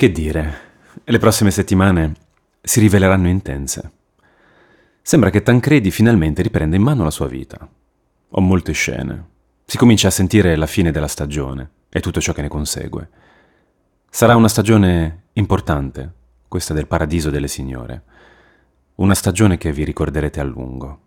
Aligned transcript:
Che 0.00 0.10
dire, 0.10 0.54
le 1.04 1.18
prossime 1.18 1.50
settimane 1.50 2.14
si 2.62 2.80
riveleranno 2.80 3.28
intense. 3.28 3.92
Sembra 5.02 5.28
che 5.28 5.42
Tancredi 5.42 5.90
finalmente 5.90 6.40
riprenda 6.40 6.74
in 6.74 6.80
mano 6.80 7.04
la 7.04 7.10
sua 7.10 7.26
vita. 7.26 7.68
Ho 8.30 8.40
molte 8.40 8.72
scene. 8.72 9.26
Si 9.66 9.76
comincia 9.76 10.08
a 10.08 10.10
sentire 10.10 10.56
la 10.56 10.64
fine 10.64 10.90
della 10.90 11.06
stagione 11.06 11.70
e 11.90 12.00
tutto 12.00 12.18
ciò 12.18 12.32
che 12.32 12.40
ne 12.40 12.48
consegue. 12.48 13.10
Sarà 14.08 14.36
una 14.36 14.48
stagione 14.48 15.24
importante, 15.34 16.10
questa 16.48 16.72
del 16.72 16.86
Paradiso 16.86 17.28
delle 17.28 17.46
Signore. 17.46 18.02
Una 18.94 19.14
stagione 19.14 19.58
che 19.58 19.70
vi 19.70 19.84
ricorderete 19.84 20.40
a 20.40 20.44
lungo. 20.44 21.00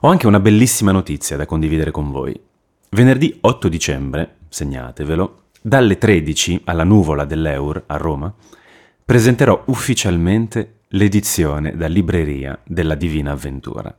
Ho 0.00 0.08
anche 0.08 0.26
una 0.26 0.40
bellissima 0.40 0.90
notizia 0.90 1.36
da 1.36 1.46
condividere 1.46 1.92
con 1.92 2.10
voi. 2.10 2.36
Venerdì 2.90 3.38
8 3.40 3.68
dicembre, 3.68 4.38
segnatevelo, 4.48 5.42
dalle 5.66 5.96
13 5.96 6.60
alla 6.64 6.84
nuvola 6.84 7.24
dell'Eur 7.24 7.84
a 7.86 7.96
Roma, 7.96 8.30
presenterò 9.02 9.62
ufficialmente 9.68 10.80
l'edizione 10.88 11.74
da 11.74 11.86
libreria 11.86 12.60
della 12.66 12.94
Divina 12.94 13.32
Avventura. 13.32 13.96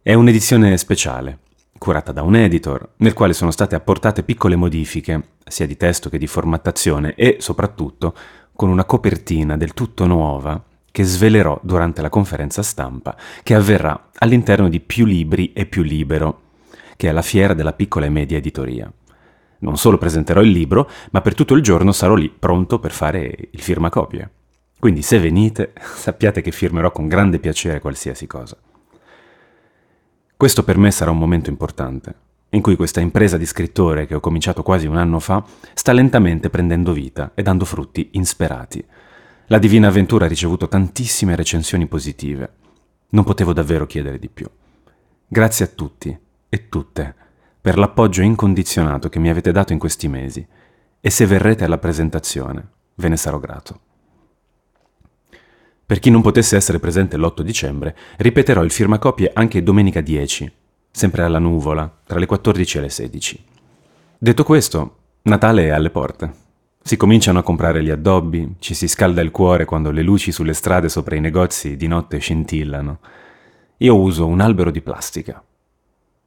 È 0.00 0.14
un'edizione 0.14 0.76
speciale, 0.76 1.38
curata 1.78 2.12
da 2.12 2.22
un 2.22 2.36
editor, 2.36 2.90
nel 2.98 3.12
quale 3.12 3.32
sono 3.32 3.50
state 3.50 3.74
apportate 3.74 4.22
piccole 4.22 4.54
modifiche, 4.54 5.30
sia 5.44 5.66
di 5.66 5.76
testo 5.76 6.08
che 6.08 6.16
di 6.16 6.28
formattazione, 6.28 7.16
e 7.16 7.38
soprattutto 7.40 8.14
con 8.54 8.68
una 8.68 8.84
copertina 8.84 9.56
del 9.56 9.74
tutto 9.74 10.06
nuova 10.06 10.62
che 10.92 11.02
svelerò 11.02 11.58
durante 11.64 12.02
la 12.02 12.08
conferenza 12.08 12.62
stampa 12.62 13.16
che 13.42 13.56
avverrà 13.56 14.10
all'interno 14.18 14.68
di 14.68 14.78
Più 14.78 15.06
Libri 15.06 15.52
e 15.54 15.66
Più 15.66 15.82
Libero, 15.82 16.42
che 16.94 17.08
è 17.08 17.12
la 17.12 17.22
fiera 17.22 17.52
della 17.52 17.72
piccola 17.72 18.06
e 18.06 18.10
media 18.10 18.36
editoria. 18.36 18.88
Non 19.62 19.76
solo 19.76 19.96
presenterò 19.96 20.42
il 20.42 20.50
libro, 20.50 20.90
ma 21.12 21.20
per 21.20 21.34
tutto 21.34 21.54
il 21.54 21.62
giorno 21.62 21.92
sarò 21.92 22.14
lì 22.14 22.28
pronto 22.28 22.80
per 22.80 22.90
fare 22.90 23.48
il 23.50 23.60
firmacopie. 23.60 24.30
Quindi 24.78 25.02
se 25.02 25.20
venite, 25.20 25.72
sappiate 25.94 26.40
che 26.40 26.50
firmerò 26.50 26.90
con 26.90 27.06
grande 27.06 27.38
piacere 27.38 27.80
qualsiasi 27.80 28.26
cosa. 28.26 28.56
Questo 30.36 30.64
per 30.64 30.76
me 30.78 30.90
sarà 30.90 31.12
un 31.12 31.18
momento 31.18 31.50
importante, 31.50 32.14
in 32.50 32.60
cui 32.60 32.74
questa 32.74 32.98
impresa 32.98 33.36
di 33.36 33.46
scrittore 33.46 34.06
che 34.06 34.16
ho 34.16 34.20
cominciato 34.20 34.64
quasi 34.64 34.88
un 34.88 34.96
anno 34.96 35.20
fa 35.20 35.44
sta 35.74 35.92
lentamente 35.92 36.50
prendendo 36.50 36.92
vita 36.92 37.30
e 37.34 37.42
dando 37.42 37.64
frutti 37.64 38.08
insperati. 38.14 38.84
La 39.46 39.58
Divina 39.58 39.86
Avventura 39.86 40.24
ha 40.24 40.28
ricevuto 40.28 40.66
tantissime 40.66 41.36
recensioni 41.36 41.86
positive. 41.86 42.54
Non 43.10 43.22
potevo 43.22 43.52
davvero 43.52 43.86
chiedere 43.86 44.18
di 44.18 44.28
più. 44.28 44.48
Grazie 45.28 45.66
a 45.66 45.68
tutti 45.68 46.18
e 46.48 46.68
tutte 46.68 47.14
per 47.62 47.78
l'appoggio 47.78 48.22
incondizionato 48.22 49.08
che 49.08 49.20
mi 49.20 49.30
avete 49.30 49.52
dato 49.52 49.72
in 49.72 49.78
questi 49.78 50.08
mesi 50.08 50.44
e 51.00 51.10
se 51.10 51.26
verrete 51.26 51.62
alla 51.62 51.78
presentazione 51.78 52.68
ve 52.96 53.08
ne 53.08 53.16
sarò 53.16 53.38
grato. 53.38 53.80
Per 55.86 56.00
chi 56.00 56.10
non 56.10 56.22
potesse 56.22 56.56
essere 56.56 56.80
presente 56.80 57.16
l'8 57.16 57.42
dicembre, 57.42 57.96
ripeterò 58.16 58.64
il 58.64 58.72
firmacopie 58.72 59.30
anche 59.32 59.62
domenica 59.62 60.00
10, 60.00 60.52
sempre 60.90 61.22
alla 61.22 61.38
nuvola, 61.38 61.98
tra 62.04 62.18
le 62.18 62.26
14 62.26 62.78
e 62.78 62.80
le 62.80 62.88
16. 62.88 63.44
Detto 64.18 64.42
questo, 64.42 64.96
Natale 65.22 65.66
è 65.66 65.68
alle 65.68 65.90
porte. 65.90 66.32
Si 66.82 66.96
cominciano 66.96 67.38
a 67.38 67.44
comprare 67.44 67.84
gli 67.84 67.90
addobbi, 67.90 68.56
ci 68.58 68.74
si 68.74 68.88
scalda 68.88 69.20
il 69.20 69.30
cuore 69.30 69.66
quando 69.66 69.92
le 69.92 70.02
luci 70.02 70.32
sulle 70.32 70.52
strade 70.52 70.88
sopra 70.88 71.14
i 71.14 71.20
negozi 71.20 71.76
di 71.76 71.86
notte 71.86 72.18
scintillano. 72.18 72.98
Io 73.76 73.96
uso 73.96 74.26
un 74.26 74.40
albero 74.40 74.72
di 74.72 74.80
plastica. 74.80 75.44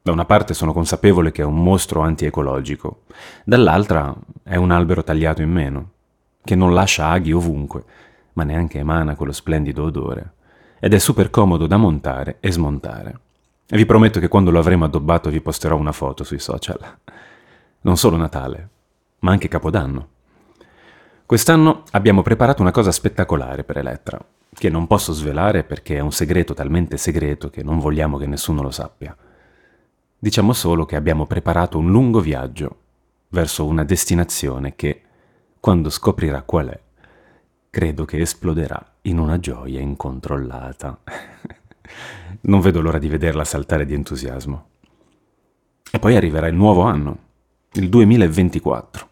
Da 0.06 0.12
una 0.12 0.24
parte 0.24 0.54
sono 0.54 0.72
consapevole 0.72 1.32
che 1.32 1.42
è 1.42 1.44
un 1.44 1.60
mostro 1.60 2.00
antiecologico, 2.00 3.00
dall'altra 3.42 4.14
è 4.44 4.54
un 4.54 4.70
albero 4.70 5.02
tagliato 5.02 5.42
in 5.42 5.50
meno, 5.50 5.90
che 6.44 6.54
non 6.54 6.72
lascia 6.72 7.08
aghi 7.08 7.32
ovunque, 7.32 7.82
ma 8.34 8.44
neanche 8.44 8.78
emana 8.78 9.16
quello 9.16 9.32
splendido 9.32 9.82
odore, 9.82 10.34
ed 10.78 10.94
è 10.94 10.98
super 10.98 11.28
comodo 11.28 11.66
da 11.66 11.76
montare 11.76 12.36
e 12.38 12.52
smontare. 12.52 13.18
E 13.66 13.76
vi 13.76 13.84
prometto 13.84 14.20
che 14.20 14.28
quando 14.28 14.52
lo 14.52 14.60
avremo 14.60 14.84
addobbato 14.84 15.28
vi 15.28 15.40
posterò 15.40 15.76
una 15.76 15.90
foto 15.90 16.22
sui 16.22 16.38
social. 16.38 16.78
Non 17.80 17.96
solo 17.96 18.16
Natale, 18.16 18.68
ma 19.18 19.32
anche 19.32 19.48
Capodanno. 19.48 20.08
Quest'anno 21.26 21.82
abbiamo 21.90 22.22
preparato 22.22 22.62
una 22.62 22.70
cosa 22.70 22.92
spettacolare 22.92 23.64
per 23.64 23.78
Elettra, 23.78 24.24
che 24.54 24.70
non 24.70 24.86
posso 24.86 25.12
svelare 25.12 25.64
perché 25.64 25.96
è 25.96 26.00
un 26.00 26.12
segreto 26.12 26.54
talmente 26.54 26.96
segreto 26.96 27.50
che 27.50 27.64
non 27.64 27.80
vogliamo 27.80 28.18
che 28.18 28.26
nessuno 28.28 28.62
lo 28.62 28.70
sappia. 28.70 29.16
Diciamo 30.18 30.54
solo 30.54 30.86
che 30.86 30.96
abbiamo 30.96 31.26
preparato 31.26 31.78
un 31.78 31.90
lungo 31.90 32.20
viaggio 32.20 32.80
verso 33.28 33.66
una 33.66 33.84
destinazione 33.84 34.74
che, 34.74 35.02
quando 35.60 35.90
scoprirà 35.90 36.42
qual 36.42 36.68
è, 36.68 36.80
credo 37.68 38.06
che 38.06 38.20
esploderà 38.20 38.94
in 39.02 39.18
una 39.18 39.38
gioia 39.38 39.80
incontrollata. 39.80 40.98
non 42.42 42.60
vedo 42.60 42.80
l'ora 42.80 42.98
di 42.98 43.08
vederla 43.08 43.44
saltare 43.44 43.84
di 43.84 43.92
entusiasmo. 43.92 44.68
E 45.90 45.98
poi 45.98 46.16
arriverà 46.16 46.46
il 46.46 46.54
nuovo 46.54 46.82
anno, 46.82 47.18
il 47.72 47.90
2024. 47.90 49.08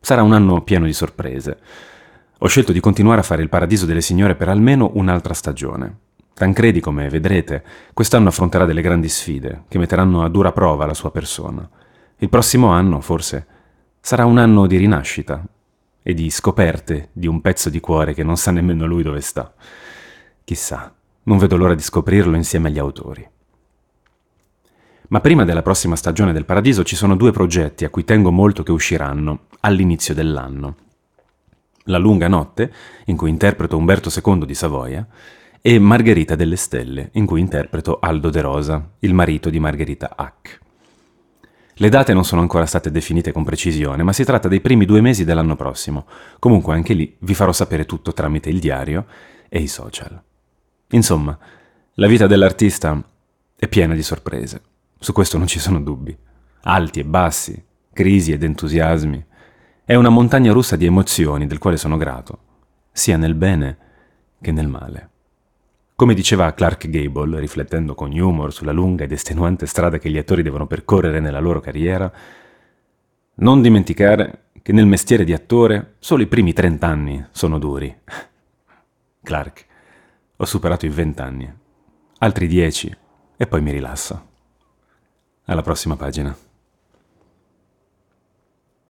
Sarà 0.00 0.22
un 0.22 0.32
anno 0.32 0.62
pieno 0.62 0.86
di 0.86 0.92
sorprese. 0.92 1.58
Ho 2.38 2.46
scelto 2.46 2.72
di 2.72 2.80
continuare 2.80 3.20
a 3.20 3.24
fare 3.24 3.42
il 3.42 3.48
Paradiso 3.48 3.86
delle 3.86 4.00
Signore 4.00 4.36
per 4.36 4.48
almeno 4.48 4.92
un'altra 4.94 5.34
stagione. 5.34 5.98
Tancredi, 6.34 6.80
come 6.80 7.08
vedrete, 7.08 7.62
quest'anno 7.92 8.28
affronterà 8.28 8.64
delle 8.64 8.80
grandi 8.80 9.08
sfide 9.08 9.64
che 9.68 9.78
metteranno 9.78 10.22
a 10.24 10.28
dura 10.28 10.52
prova 10.52 10.86
la 10.86 10.94
sua 10.94 11.10
persona. 11.10 11.68
Il 12.16 12.28
prossimo 12.28 12.68
anno, 12.68 13.00
forse, 13.00 13.46
sarà 14.00 14.24
un 14.24 14.38
anno 14.38 14.66
di 14.66 14.76
rinascita 14.76 15.44
e 16.02 16.14
di 16.14 16.30
scoperte 16.30 17.10
di 17.12 17.26
un 17.26 17.40
pezzo 17.40 17.70
di 17.70 17.80
cuore 17.80 18.14
che 18.14 18.24
non 18.24 18.36
sa 18.36 18.50
nemmeno 18.50 18.86
lui 18.86 19.02
dove 19.02 19.20
sta. 19.20 19.52
Chissà, 20.42 20.92
non 21.24 21.38
vedo 21.38 21.56
l'ora 21.56 21.74
di 21.74 21.82
scoprirlo 21.82 22.34
insieme 22.34 22.68
agli 22.68 22.78
autori. 22.78 23.28
Ma 25.08 25.20
prima 25.20 25.44
della 25.44 25.62
prossima 25.62 25.94
stagione 25.94 26.32
del 26.32 26.46
Paradiso 26.46 26.82
ci 26.82 26.96
sono 26.96 27.16
due 27.16 27.32
progetti 27.32 27.84
a 27.84 27.90
cui 27.90 28.02
tengo 28.02 28.30
molto 28.30 28.62
che 28.62 28.72
usciranno 28.72 29.40
all'inizio 29.60 30.14
dell'anno. 30.14 30.76
La 31.84 31.98
lunga 31.98 32.28
notte, 32.28 32.72
in 33.06 33.16
cui 33.16 33.28
interpreto 33.28 33.76
Umberto 33.76 34.10
II 34.10 34.46
di 34.46 34.54
Savoia, 34.54 35.06
e 35.64 35.78
Margherita 35.78 36.34
delle 36.34 36.56
Stelle, 36.56 37.10
in 37.12 37.24
cui 37.24 37.38
interpreto 37.38 38.00
Aldo 38.00 38.30
De 38.30 38.40
Rosa, 38.40 38.94
il 38.98 39.14
marito 39.14 39.48
di 39.48 39.60
Margherita 39.60 40.14
Hack. 40.16 40.58
Le 41.74 41.88
date 41.88 42.12
non 42.12 42.24
sono 42.24 42.40
ancora 42.40 42.66
state 42.66 42.90
definite 42.90 43.30
con 43.30 43.44
precisione, 43.44 44.02
ma 44.02 44.12
si 44.12 44.24
tratta 44.24 44.48
dei 44.48 44.60
primi 44.60 44.84
due 44.84 45.00
mesi 45.00 45.24
dell'anno 45.24 45.54
prossimo. 45.54 46.06
Comunque 46.40 46.74
anche 46.74 46.94
lì 46.94 47.16
vi 47.20 47.34
farò 47.34 47.52
sapere 47.52 47.86
tutto 47.86 48.12
tramite 48.12 48.50
il 48.50 48.58
diario 48.58 49.06
e 49.48 49.60
i 49.60 49.68
social. 49.68 50.20
Insomma, 50.90 51.38
la 51.94 52.06
vita 52.08 52.26
dell'artista 52.26 53.00
è 53.54 53.68
piena 53.68 53.94
di 53.94 54.02
sorprese. 54.02 54.60
Su 54.98 55.12
questo 55.12 55.38
non 55.38 55.46
ci 55.46 55.60
sono 55.60 55.80
dubbi. 55.80 56.16
Alti 56.62 56.98
e 56.98 57.04
bassi, 57.04 57.64
crisi 57.92 58.32
ed 58.32 58.42
entusiasmi. 58.42 59.24
È 59.84 59.94
una 59.94 60.08
montagna 60.08 60.52
russa 60.52 60.74
di 60.74 60.86
emozioni 60.86 61.46
del 61.46 61.58
quale 61.58 61.76
sono 61.76 61.96
grato, 61.96 62.38
sia 62.90 63.16
nel 63.16 63.34
bene 63.34 63.78
che 64.40 64.50
nel 64.50 64.66
male. 64.68 65.10
Come 65.94 66.14
diceva 66.14 66.52
Clark 66.52 66.88
Gable, 66.88 67.38
riflettendo 67.38 67.94
con 67.94 68.12
humor 68.18 68.52
sulla 68.52 68.72
lunga 68.72 69.04
ed 69.04 69.12
estenuante 69.12 69.66
strada 69.66 69.98
che 69.98 70.10
gli 70.10 70.18
attori 70.18 70.42
devono 70.42 70.66
percorrere 70.66 71.20
nella 71.20 71.38
loro 71.38 71.60
carriera, 71.60 72.10
non 73.34 73.62
dimenticare 73.62 74.46
che 74.62 74.72
nel 74.72 74.86
mestiere 74.86 75.24
di 75.24 75.32
attore 75.32 75.94
solo 75.98 76.22
i 76.22 76.26
primi 76.26 76.52
30 76.52 76.86
anni 76.86 77.26
sono 77.30 77.58
duri. 77.58 77.94
Clark, 79.22 79.66
ho 80.36 80.44
superato 80.44 80.86
i 80.86 80.88
20 80.88 81.20
anni, 81.20 81.52
altri 82.18 82.46
10 82.46 82.96
e 83.36 83.46
poi 83.46 83.60
mi 83.60 83.70
rilasso. 83.70 84.30
Alla 85.44 85.62
prossima 85.62 85.96
pagina. 85.96 86.36